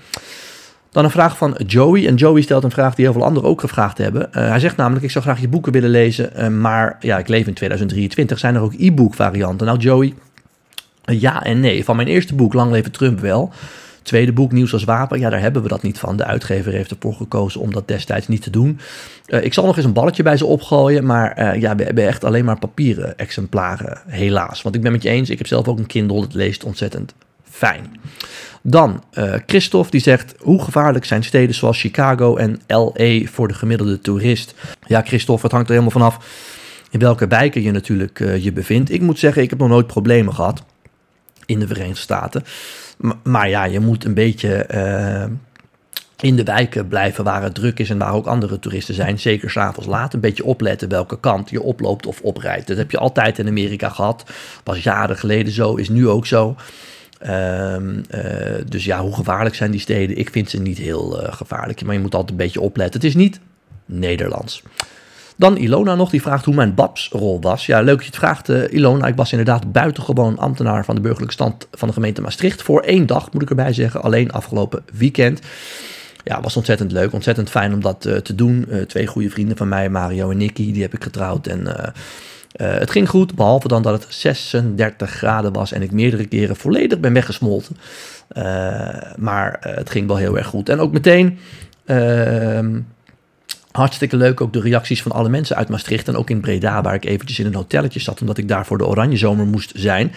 Dan 0.98 1.06
een 1.06 1.12
vraag 1.12 1.36
van 1.36 1.56
Joey. 1.66 2.06
En 2.06 2.14
Joey 2.14 2.42
stelt 2.42 2.64
een 2.64 2.70
vraag 2.70 2.94
die 2.94 3.04
heel 3.04 3.14
veel 3.14 3.24
anderen 3.24 3.48
ook 3.48 3.60
gevraagd 3.60 3.98
hebben. 3.98 4.22
Uh, 4.22 4.48
hij 4.48 4.58
zegt 4.58 4.76
namelijk: 4.76 5.04
Ik 5.04 5.10
zou 5.10 5.24
graag 5.24 5.40
je 5.40 5.48
boeken 5.48 5.72
willen 5.72 5.90
lezen. 5.90 6.30
Uh, 6.36 6.48
maar 6.48 6.96
ja, 7.00 7.18
ik 7.18 7.28
leef 7.28 7.46
in 7.46 7.54
2023. 7.54 8.38
Zijn 8.38 8.54
er 8.54 8.60
ook 8.60 8.74
e-book 8.78 9.14
varianten? 9.14 9.66
Nou, 9.66 9.78
Joey, 9.78 10.14
uh, 11.04 11.20
ja 11.20 11.44
en 11.44 11.61
nee. 11.61 11.84
Van 11.84 11.96
mijn 11.96 12.08
eerste 12.08 12.34
boek, 12.34 12.52
Lang 12.54 12.73
leven 12.73 12.92
Trump, 12.92 13.20
wel. 13.20 13.52
Tweede 14.02 14.32
boek, 14.32 14.52
Nieuws 14.52 14.73
als 14.73 14.84
Wapen. 14.84 15.20
Ja, 15.20 15.30
daar 15.30 15.40
hebben 15.40 15.62
we 15.62 15.68
dat 15.68 15.82
niet 15.82 15.99
van. 15.99 16.16
De 16.16 16.25
uitgever 16.25 16.73
heeft 16.73 16.90
ervoor 16.90 17.14
gekozen 17.14 17.61
om 17.61 17.73
dat 17.73 17.88
destijds 17.88 18.28
niet 18.28 18.42
te 18.42 18.50
doen. 18.50 18.78
ik 19.26 19.54
zal 19.54 19.66
nog 19.66 19.76
eens 19.76 19.87
een 19.87 19.92
balletje 19.92 20.23
bij 20.23 20.37
ze 20.37 20.46
opgooien. 20.46 21.06
Maar 21.06 21.58
ja, 21.58 21.76
we 21.76 21.84
hebben 21.84 22.06
echt 22.06 22.25
alleen 22.25 22.44
maar 22.44 22.58
papieren 22.58 23.18
exemplaren, 23.18 24.00
helaas. 24.06 24.62
Want 24.62 24.75
ik 24.75 24.82
ben 24.82 24.92
met 24.92 25.02
je 25.02 25.08
eens. 25.08 25.30
Ik 25.30 25.38
heb 25.38 25.46
zelf 25.46 25.68
ook 25.68 25.78
een 25.78 25.87
Kindle. 25.87 26.20
Dat 26.20 26.34
leest 26.34 26.64
ontzettend 26.64 27.14
fijn. 27.50 27.87
Dan 28.62 29.04
uh, 29.12 29.34
Christophe 29.46 29.90
die 29.90 30.00
zegt: 30.00 30.34
Hoe 30.38 30.62
gevaarlijk 30.62 31.04
zijn 31.04 31.24
steden 31.24 31.54
zoals 31.54 31.80
Chicago 31.80 32.36
en 32.36 32.60
LA 32.66 33.20
voor 33.24 33.48
de 33.48 33.54
gemiddelde 33.54 34.00
toerist? 34.00 34.54
Ja, 34.86 35.02
Christophe, 35.02 35.42
het 35.42 35.52
hangt 35.52 35.68
er 35.68 35.74
helemaal 35.74 36.00
vanaf 36.00 36.18
in 36.90 36.98
welke 36.98 37.26
wijken 37.26 37.62
je 37.62 37.70
natuurlijk 37.70 38.20
uh, 38.20 38.44
je 38.44 38.52
bevindt. 38.52 38.90
Ik 38.90 39.00
moet 39.00 39.18
zeggen, 39.18 39.42
ik 39.42 39.50
heb 39.50 39.58
nog 39.58 39.68
nooit 39.68 39.86
problemen 39.86 40.34
gehad 40.34 40.62
in 41.46 41.58
de 41.58 41.66
Verenigde 41.66 42.00
Staten. 42.00 42.44
Maar 43.22 43.48
ja, 43.48 43.64
je 43.64 43.80
moet 43.80 44.04
een 44.04 44.14
beetje 44.14 44.68
uh, 44.74 45.36
in 46.20 46.36
de 46.36 46.44
wijken 46.44 46.88
blijven 46.88 47.24
waar 47.24 47.42
het 47.42 47.54
druk 47.54 47.78
is 47.78 47.90
en 47.90 47.98
waar 47.98 48.12
ook 48.12 48.26
andere 48.26 48.58
toeristen 48.58 48.94
zijn. 48.94 49.18
Zeker 49.18 49.50
s'avonds 49.50 49.88
laat. 49.88 50.14
Een 50.14 50.20
beetje 50.20 50.44
opletten 50.44 50.88
welke 50.88 51.20
kant 51.20 51.50
je 51.50 51.62
oploopt 51.62 52.06
of 52.06 52.20
oprijdt. 52.20 52.66
Dat 52.66 52.76
heb 52.76 52.90
je 52.90 52.98
altijd 52.98 53.38
in 53.38 53.48
Amerika 53.48 53.88
gehad. 53.88 54.24
Was 54.64 54.82
jaren 54.82 55.16
geleden 55.16 55.52
zo, 55.52 55.74
is 55.74 55.88
nu 55.88 56.08
ook 56.08 56.26
zo. 56.26 56.56
Um, 57.26 58.04
uh, 58.14 58.22
dus 58.68 58.84
ja, 58.84 59.00
hoe 59.00 59.14
gevaarlijk 59.14 59.54
zijn 59.54 59.70
die 59.70 59.80
steden? 59.80 60.18
Ik 60.18 60.30
vind 60.30 60.50
ze 60.50 60.60
niet 60.60 60.78
heel 60.78 61.22
uh, 61.22 61.32
gevaarlijk, 61.32 61.84
maar 61.84 61.94
je 61.94 62.00
moet 62.00 62.14
altijd 62.14 62.30
een 62.30 62.44
beetje 62.44 62.60
opletten. 62.60 63.00
Het 63.00 63.08
is 63.08 63.14
niet 63.14 63.40
Nederlands. 63.87 64.62
Dan 65.37 65.56
Ilona 65.56 65.94
nog, 65.94 66.10
die 66.10 66.22
vraagt 66.22 66.44
hoe 66.44 66.54
mijn 66.54 66.75
babsrol 66.75 67.40
was. 67.40 67.66
Ja, 67.66 67.80
leuk 67.80 67.94
dat 67.94 68.04
je 68.04 68.10
het 68.10 68.18
vraagt, 68.18 68.48
uh, 68.48 68.72
Ilona. 68.72 69.06
Ik 69.06 69.16
was 69.16 69.30
inderdaad 69.30 69.72
buitengewoon 69.72 70.38
ambtenaar 70.38 70.84
van 70.84 70.94
de 70.94 71.00
burgerlijke 71.00 71.34
stand 71.34 71.68
van 71.70 71.88
de 71.88 71.94
gemeente 71.94 72.20
Maastricht. 72.20 72.62
Voor 72.62 72.80
één 72.80 73.06
dag, 73.06 73.32
moet 73.32 73.42
ik 73.42 73.50
erbij 73.50 73.72
zeggen. 73.72 74.02
Alleen 74.02 74.32
afgelopen 74.32 74.82
weekend. 74.92 75.40
Ja, 76.25 76.40
was 76.40 76.56
ontzettend 76.56 76.92
leuk. 76.92 77.12
Ontzettend 77.12 77.50
fijn 77.50 77.72
om 77.72 77.80
dat 77.80 78.00
te 78.00 78.34
doen. 78.34 78.68
twee 78.87 79.06
goede 79.06 79.30
vrienden 79.30 79.56
van 79.56 79.68
mij, 79.68 79.88
Mario 79.88 80.30
en 80.30 80.37
Nicky, 80.37 80.72
die 80.72 80.82
heb 80.82 80.94
ik 80.94 81.02
getrouwd. 81.02 81.46
En 81.46 81.92
uh, 82.57 82.78
het 82.78 82.90
ging 82.90 83.09
goed, 83.09 83.35
behalve 83.35 83.69
dan 83.69 83.83
dat 83.83 84.02
het 84.02 84.14
36 84.14 85.11
graden 85.11 85.52
was 85.52 85.73
en 85.73 85.83
ik 85.83 85.93
meerdere 85.93 86.26
keren 86.26 86.57
volledig 86.57 87.00
ben 87.00 87.12
weggesmolten. 87.12 87.76
Uh, 88.37 88.43
maar 89.17 89.62
uh, 89.67 89.75
het 89.75 89.90
ging 89.90 90.07
wel 90.07 90.17
heel 90.17 90.38
erg 90.38 90.47
goed. 90.47 90.69
En 90.69 90.81
ook 90.81 90.93
meteen 90.93 91.38
ehm, 91.85 92.81
Hartstikke 93.78 94.16
leuk 94.16 94.40
ook 94.40 94.52
de 94.52 94.61
reacties 94.61 95.02
van 95.02 95.12
alle 95.12 95.28
mensen 95.28 95.56
uit 95.56 95.68
Maastricht 95.68 96.08
en 96.08 96.16
ook 96.16 96.30
in 96.30 96.40
Breda, 96.40 96.82
waar 96.82 96.94
ik 96.94 97.04
eventjes 97.04 97.38
in 97.38 97.47
een 97.47 97.54
hotelletje 97.54 98.00
zat, 98.00 98.20
omdat 98.20 98.38
ik 98.38 98.49
daar 98.49 98.66
voor 98.66 98.78
de 98.78 98.87
Oranje 98.87 99.16
Zomer 99.16 99.47
moest 99.47 99.73
zijn. 99.75 100.12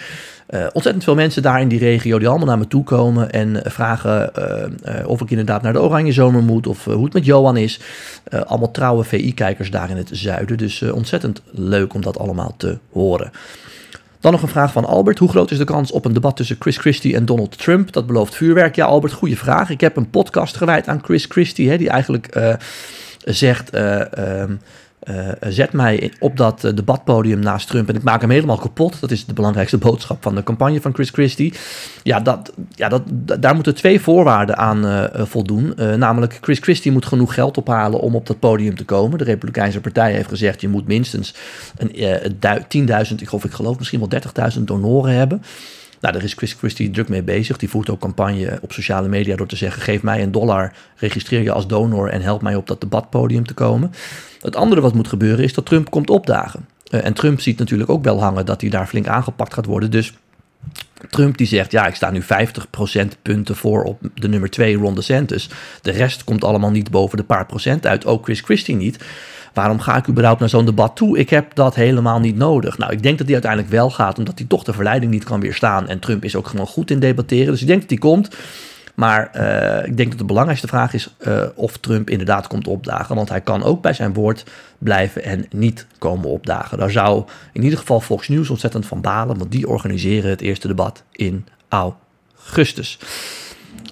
Uh, 0.50 0.66
ontzettend 0.74 1.04
veel 1.04 1.16
mensen 1.16 1.42
daar 1.42 1.62
in 1.62 1.68
die 1.68 1.80
regio 1.80 2.20
die 2.20 2.28
allemaal 2.28 2.48
naar 2.48 2.58
me 2.58 2.68
toe 2.68 2.84
komen 2.84 3.32
en 3.32 3.62
vragen 3.66 4.32
uh, 4.38 5.08
of 5.08 5.22
ik 5.22 5.30
inderdaad 5.30 5.62
naar 5.62 5.74
de 5.74 5.82
Oranje 5.82 6.12
Zomer 6.12 6.44
moet 6.44 6.68
of 6.68 6.86
hoe 6.86 7.04
het 7.04 7.14
met 7.14 7.26
Johan 7.26 7.58
is. 7.58 7.80
allemaal 8.46 8.72
trouwe 8.72 9.04
VI-kijkers 9.04 9.72
daar 9.72 9.90
in 9.90 9.98
het 9.98 10.10
zuiden, 10.12 10.58
dus 10.58 10.82
ontzettend 10.82 11.42
leuk 11.52 11.94
om 11.94 12.02
dat 12.02 12.18
allemaal 12.18 12.54
te 12.58 12.78
horen. 12.92 13.32
Dan 14.20 14.32
nog 14.32 14.42
een 14.42 14.48
vraag 14.48 14.72
van 14.72 14.86
Albert. 14.86 15.20
Hoe 15.20 15.30
groot 15.30 15.52
is 15.52 15.58
de 15.58 15.64
kans 15.64 15.92
op 15.92 16.06
een 16.06 16.14
debat 16.14 16.36
tussen 16.36 16.56
Chris 16.60 16.78
Christie 16.78 17.16
en 17.16 17.26
Donald 17.26 17.58
Trump? 17.58 17.92
Dat 17.92 18.08
belooft 18.08 18.36
vuurwerk. 18.36 18.76
Ja, 18.76 18.86
Albert, 18.86 19.14
goede 19.14 19.38
vraag. 19.38 19.70
Ik 19.70 19.82
heb 19.82 19.98
een 19.98 20.10
podcast 20.10 20.58
gewijd 20.58 20.88
aan 20.88 21.04
Chris 21.04 21.26
Christie, 21.26 21.70
hè, 21.70 21.78
die 21.78 21.90
eigenlijk 21.90 22.28
zegt... 23.26 23.76
Uh, 23.76 24.44
uh, 25.10 25.30
zet 25.40 25.74
mij 25.74 26.14
op 26.20 26.38
dat 26.38 26.64
uh, 26.64 26.76
debatpodium 26.76 27.40
naast 27.40 27.68
Trump 27.68 27.90
en 27.90 27.96
ik 27.96 28.04
maak 28.04 28.22
hem 28.22 28.30
helemaal 28.30 28.58
kapot. 28.58 29.00
Dat 29.00 29.12
is 29.12 29.26
de 29.26 29.34
belangrijkste 29.34 29.78
boodschap 29.88 30.24
van 30.24 30.36
de 30.36 30.44
campagne 30.44 30.82
van 30.82 30.94
Chris 30.94 31.10
Christie. 31.10 31.54
Ja, 32.04 32.20
dat, 32.20 32.54
ja 32.76 32.90
dat, 32.90 33.02
daar 33.40 33.56
moeten 33.56 33.76
twee 33.76 34.02
voorwaarden 34.02 34.58
aan 34.58 35.10
voldoen. 35.14 35.74
namelijk, 35.98 36.38
Chris 36.42 36.60
Christie 36.60 36.92
moet 36.92 37.06
genoeg 37.06 37.34
geld 37.34 37.58
ophalen 37.58 38.00
om 38.00 38.16
op 38.16 38.28
dat 38.28 38.40
podium 38.40 38.76
te 38.76 38.86
komen. 38.86 39.18
De 39.18 39.24
Republikeinse 39.24 39.82
Partij 39.82 40.14
heeft 40.14 40.30
gezegd, 40.30 40.62
je 40.62 40.68
moet 40.68 40.88
minstens 40.88 41.36
een 41.78 41.92
10.000, 42.88 43.16
ik 43.18 43.32
ik 43.44 43.52
geloof 43.52 43.78
misschien 43.78 44.00
wel 44.00 44.50
30.000 44.58 44.64
donoren 44.64 45.14
hebben. 45.14 45.42
Nou, 46.02 46.14
daar 46.14 46.24
is 46.24 46.34
Chris 46.34 46.54
Christie 46.54 46.92
druk 46.92 47.10
mee 47.10 47.24
bezig. 47.24 47.58
Die 47.58 47.70
voert 47.70 47.90
ook 47.90 48.00
campagne 48.00 48.60
op 48.62 48.72
sociale 48.72 49.08
media 49.08 49.36
door 49.36 49.48
te 49.48 49.56
zeggen: 49.56 49.82
geef 49.82 50.04
mij 50.04 50.24
een 50.24 50.32
dollar, 50.32 50.74
registreer 50.96 51.42
je 51.42 51.52
als 51.52 51.68
donor 51.68 52.10
en 52.10 52.22
help 52.22 52.42
mij 52.42 52.56
op 52.56 52.68
dat 52.68 52.82
debatpodium 52.82 53.46
te 53.46 53.54
komen. 53.54 53.92
Het 54.42 54.56
andere 54.56 54.82
wat 54.82 54.94
moet 54.94 55.08
gebeuren 55.08 55.44
is 55.44 55.54
dat 55.54 55.66
Trump 55.66 55.90
komt 55.90 56.10
opdagen. 56.10 56.66
Uh, 56.90 57.06
en 57.06 57.14
Trump 57.14 57.42
ziet 57.42 57.60
natuurlijk 57.60 57.90
ook 57.90 58.04
wel 58.04 58.22
hangen 58.22 58.46
dat 58.46 58.62
hij 58.62 58.70
daar 58.70 58.88
flink 58.88 59.08
aangepakt 59.08 59.54
gaat 59.54 59.66
worden. 59.66 59.92
Dus 59.92 60.14
Trump 61.10 61.38
die 61.38 61.48
zegt, 61.48 61.72
ja, 61.72 61.88
ik 61.88 61.96
sta 61.96 62.12
nu 62.12 62.24
50% 62.24 62.26
punten 63.22 63.56
voor 63.56 63.84
op 63.84 64.00
de 64.16 64.28
nummer 64.28 64.50
2, 64.50 64.76
Ron 64.76 64.96
DeSantis. 64.96 65.50
De 65.82 65.92
rest 65.92 66.24
komt 66.24 66.44
allemaal 66.44 66.72
niet 66.72 66.92
boven 66.92 67.18
de 67.18 67.24
paar 67.24 67.46
procent 67.46 67.88
uit, 67.88 68.06
ook 68.06 68.24
Chris 68.24 68.42
Christie 68.42 68.76
niet. 68.76 69.04
Waarom 69.54 69.80
ga 69.80 69.98
ik 69.98 70.08
überhaupt 70.08 70.40
naar 70.40 70.50
zo'n 70.50 70.66
debat 70.66 70.96
toe? 70.96 71.18
Ik 71.18 71.30
heb 71.30 71.56
dat 71.56 71.76
helemaal 71.76 72.20
niet 72.20 72.36
nodig. 72.36 72.78
Nou, 72.78 72.92
ik 72.92 73.04
denk 73.04 73.18
dat 73.18 73.26
hij 73.26 73.34
uiteindelijk 73.34 73.72
wel 73.74 73.90
gaat, 73.90 74.18
omdat 74.18 74.38
hij 74.38 74.48
toch 74.48 74.64
de 74.64 74.74
verleiding 74.74 75.12
niet 75.12 75.24
kan 75.24 75.40
weerstaan. 75.40 75.88
En 75.88 76.00
Trump 76.00 76.24
is 76.24 76.36
ook 76.36 76.48
gewoon 76.48 76.68
goed 76.68 76.92
in 76.92 77.00
debatteren. 77.00 77.52
Dus 77.52 77.62
ik 77.62 77.68
denk 77.68 77.82
dat 77.82 77.90
hij 77.90 78.00
komt. 78.00 78.36
Maar 78.96 79.32
uh, 79.36 79.88
ik 79.88 79.98
denk 79.98 80.10
dat 80.10 80.20
de 80.20 80.26
belangrijkste 80.26 80.68
vraag 80.68 80.94
is 80.94 81.16
uh, 81.20 81.44
of 81.56 81.78
Trump 81.78 82.10
inderdaad 82.10 82.48
komt 82.48 82.68
opdagen. 82.68 83.16
Want 83.16 83.30
hij 83.30 83.42
kan 83.42 83.64
ook 83.64 83.82
bij 83.82 83.94
zijn 83.94 84.14
woord 84.14 84.46
blijven 84.78 85.24
en 85.24 85.46
niet 85.50 85.88
komen 85.98 86.30
opdagen. 86.30 86.78
Daar 86.78 86.92
zou 86.92 87.26
in 87.54 87.64
ieder 87.64 87.80
geval 87.80 88.02
Fox 88.02 88.28
News 88.28 88.50
ontzettend 88.50 88.86
van 88.86 89.02
balen, 89.02 89.38
want 89.38 89.52
die 89.52 89.68
organiseren 89.68 90.30
het 90.30 90.42
eerste 90.42 90.68
debat 90.68 91.04
in 91.12 91.46
augustus. 91.70 93.00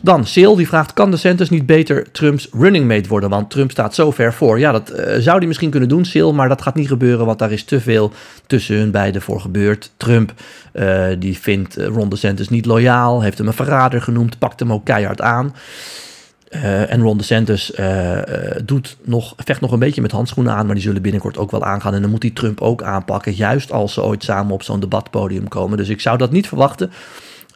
Dan, 0.02 0.26
Seel 0.26 0.56
die 0.56 0.68
vraagt, 0.68 0.94
kan 0.94 1.12
de 1.12 1.18
Centers 1.18 1.50
niet 1.50 1.66
beter 1.66 2.12
Trumps 2.12 2.50
running 2.52 2.88
mate 2.88 3.10
worden? 3.10 3.30
Want 3.30 3.50
Trump 3.50 3.72
staat 3.72 3.96
zo 3.96 4.12
ver 4.12 4.34
voor. 4.34 4.60
Ja, 4.60 4.72
dat 4.72 4.92
uh, 4.92 5.16
zou 5.18 5.38
hij 5.38 5.48
misschien 5.48 5.70
kunnen 5.70 5.90
doen, 5.90 6.06
Seel, 6.06 6.34
maar 6.34 6.50
dat 6.50 6.62
gaat 6.62 6.76
niet 6.76 6.88
gebeuren, 6.88 7.26
want 7.26 7.40
daar 7.40 7.52
is 7.52 7.64
te 7.64 7.82
veel 7.82 8.12
tussen 8.48 8.76
hun 8.76 8.92
beiden 8.92 9.22
voor 9.22 9.42
gebeurd. 9.42 9.92
Trump, 9.98 10.34
uh, 10.74 11.06
die 11.20 11.38
vindt 11.38 11.78
uh, 11.78 11.86
Ron 11.88 12.10
DeSantis 12.10 12.50
niet 12.50 12.66
loyaal, 12.66 13.22
heeft 13.22 13.38
hem 13.38 13.48
een 13.48 13.54
verrader 13.54 14.02
genoemd, 14.02 14.40
pakt 14.40 14.60
hem 14.60 14.74
ook 14.74 14.86
keihard 14.86 15.22
aan. 15.22 15.56
En 16.50 17.02
Ron 17.02 17.18
DeSantis 17.18 17.72
uh, 17.80 18.18
doet 18.66 18.98
nog, 19.04 19.34
vecht 19.38 19.62
nog 19.62 19.72
een 19.72 19.80
beetje 19.80 20.02
met 20.02 20.12
handschoenen 20.12 20.54
aan, 20.54 20.66
maar 20.66 20.76
die 20.76 20.84
zullen 20.84 21.02
binnenkort 21.02 21.38
ook 21.38 21.52
wel 21.52 21.64
aangaan. 21.64 21.94
En 21.94 22.02
dan 22.02 22.10
moet 22.10 22.24
hij 22.24 22.32
Trump 22.32 22.62
ook 22.62 22.84
aanpakken, 22.84 23.34
juist 23.34 23.72
als 23.72 23.94
ze 23.94 24.04
ooit 24.04 24.24
samen 24.24 24.54
op 24.54 24.64
zo'n 24.64 24.80
debatpodium 24.80 25.48
komen. 25.48 25.78
Dus 25.78 25.90
ik 25.90 26.02
zou 26.02 26.18
dat 26.18 26.32
niet 26.32 26.48
verwachten. 26.48 26.92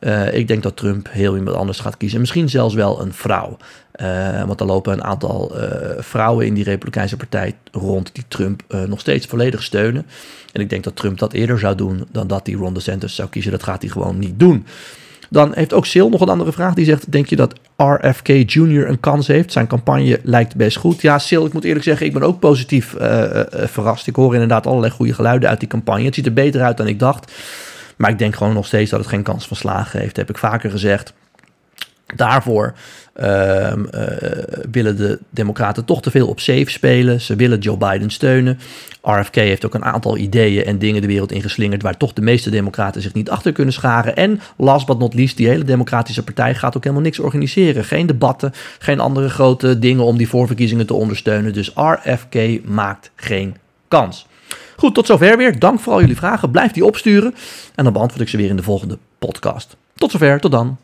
Uh, 0.06 0.34
ik 0.34 0.48
denk 0.48 0.64
dat 0.64 0.78
Trump 0.78 1.08
heel 1.12 1.36
iemand 1.36 1.58
anders 1.58 1.80
gaat 1.80 1.98
kiezen. 1.98 2.20
Misschien 2.20 2.50
zelfs 2.50 2.74
wel 2.74 3.02
een 3.02 3.14
vrouw. 3.14 3.58
Uh, 4.02 4.44
want 4.44 4.60
er 4.60 4.66
lopen 4.66 4.94
een 4.94 5.04
aantal 5.04 5.52
uh, 5.58 5.68
vrouwen 5.98 6.46
in 6.46 6.54
die 6.54 6.64
Republikeinse 6.64 7.18
partij 7.18 7.56
rond 7.72 8.10
die 8.14 8.24
Trump 8.28 8.64
nog 8.88 9.00
steeds 9.00 9.26
volledig 9.26 9.64
steunen. 9.64 10.06
En 10.52 10.62
ik 10.62 10.70
denk 10.70 10.84
dat 10.84 10.96
Trump 10.96 11.20
dat 11.20 11.34
eerder 11.34 11.60
zou 11.60 11.76
doen 11.76 12.06
dan 12.12 12.28
dat 12.28 12.46
hij 12.48 12.56
Ron 12.56 12.74
DeSantis 12.74 13.16
zou 13.16 13.30
kiezen. 13.30 13.52
Dat 13.52 13.64
gaat 13.64 13.82
hij 13.82 13.92
gewoon 13.92 14.20
niet 14.20 14.40
doen. 14.40 14.66
Dan 15.30 15.52
heeft 15.54 15.74
ook 15.74 15.86
Sil 15.92 16.10
nog 16.10 16.22
een 16.22 16.30
andere 16.30 16.52
vraag. 16.52 16.74
Die 16.74 16.86
zegt: 16.86 17.12
Denk 17.12 17.28
je 17.28 17.36
dat 17.36 17.54
RFK 17.78 18.28
Jr. 18.28 18.88
een 18.88 19.00
kans 19.00 19.28
heeft? 19.28 19.52
Zijn 19.52 19.68
campagne 19.68 20.20
lijkt 20.24 20.56
best 20.56 20.78
goed. 20.78 21.02
Ja, 21.02 21.20
Sil, 21.28 21.46
ik 21.46 21.54
moet 21.54 21.64
eerlijk 21.64 21.86
zeggen, 21.86 22.06
ik 22.06 22.14
ben 22.14 22.24
ook 22.24 22.40
positief 22.40 22.96
verrast. 23.50 24.08
Ik 24.08 24.16
hoor 24.16 24.34
inderdaad 24.34 24.68
allerlei 24.68 24.92
goede 24.92 25.14
geluiden 25.14 25.50
uit 25.50 25.60
die 25.60 25.70
campagne. 25.70 26.06
Het 26.06 26.16
ziet 26.16 26.26
er 26.26 26.34
beter 26.34 26.62
uit 26.62 26.78
dan 26.78 26.88
ik 26.88 27.00
dacht. 27.00 27.32
Maar 27.98 28.10
ik 28.10 28.18
denk 28.18 28.36
gewoon 28.36 28.54
nog 28.54 28.66
steeds 28.66 28.90
dat 28.90 29.00
het 29.00 29.10
geen 29.10 29.24
kans 29.24 29.48
van 29.48 29.58
slagen 29.58 30.00
heeft. 30.00 30.18
heb 30.18 30.30
ik 30.30 30.38
vaker 30.38 30.72
gezegd. 30.72 31.14
Daarvoor 32.16 32.74
uh, 33.16 33.26
uh, 33.26 33.76
willen 34.72 34.98
de 34.98 35.20
Democraten 35.30 35.86
toch 35.86 36.02
te 36.02 36.12
veel 36.12 36.28
op 36.28 36.40
safe 36.40 36.70
spelen. 36.70 37.22
Ze 37.22 37.36
willen 37.36 37.60
Joe 37.60 37.78
Biden 37.78 38.10
steunen. 38.10 38.60
RFK 39.02 39.36
heeft 39.36 39.66
ook 39.66 39.74
een 39.74 39.86
aantal 39.86 40.18
ideeën 40.18 40.66
en 40.66 40.78
dingen 40.78 41.02
de 41.02 41.08
wereld 41.08 41.32
ingeslingerd 41.32 41.82
waar 41.82 41.98
toch 41.98 42.14
de 42.14 42.22
meeste 42.22 42.50
Democraten 42.50 43.02
zich 43.02 43.14
niet 43.14 43.30
achter 43.30 43.52
kunnen 43.52 43.74
scharen. 43.74 44.16
En 44.16 44.40
last 44.58 44.86
but 44.86 45.00
not 45.00 45.14
least, 45.14 45.38
die 45.38 45.48
hele 45.48 45.64
Democratische 45.64 46.24
Partij 46.24 46.56
gaat 46.56 46.78
ook 46.78 46.84
helemaal 46.84 47.04
niks 47.04 47.20
organiseren. 47.20 47.84
Geen 47.84 48.06
debatten, 48.06 48.54
geen 48.80 49.00
andere 49.00 49.30
grote 49.30 49.80
dingen 49.80 50.04
om 50.04 50.18
die 50.18 50.30
voorverkiezingen 50.30 50.86
te 50.86 50.94
ondersteunen. 50.94 51.54
Dus 51.54 51.72
RFK 51.76 52.66
maakt 52.66 53.12
geen 53.16 53.56
kans. 53.88 54.28
Goed, 54.76 54.94
tot 54.94 55.06
zover 55.06 55.38
weer. 55.38 55.60
Dank 55.60 55.80
voor 55.80 55.94
al 55.94 56.00
jullie 56.00 56.16
vragen. 56.16 56.52
Blijf 56.52 56.72
die 56.72 56.86
opsturen. 56.86 57.36
En 57.76 57.84
dan 57.84 57.94
beantwoord 57.94 58.22
ik 58.22 58.30
ze 58.30 58.38
weer 58.38 58.50
in 58.50 58.56
de 58.56 58.64
volgende 58.64 58.98
podcast. 59.20 59.76
Tot 59.96 60.12
zover, 60.12 60.40
tot 60.40 60.52
dan. 60.52 60.78